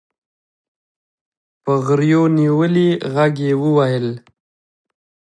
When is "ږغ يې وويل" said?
3.13-4.07